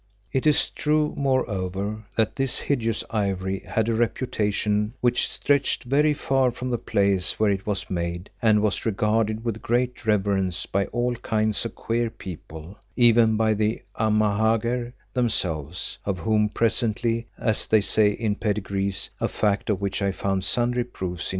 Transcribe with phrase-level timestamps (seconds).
[0.31, 6.49] It is true, moreover, that this hideous ivory had a reputation which stretched very far
[6.49, 11.13] from the place where it was made and was regarded with great reverence by all
[11.17, 18.09] kinds of queer people, even by the Amahagger themselves, of whom presently, as they say
[18.09, 21.29] in pedigrees, a fact of which I found sundry proofs.